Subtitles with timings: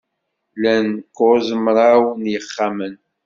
[0.55, 2.93] Llan kuẓ mraw n yexxamen